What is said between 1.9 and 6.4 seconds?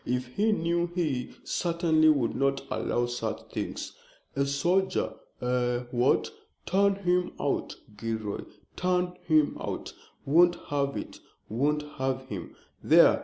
would not allow such things. A soldier eh what?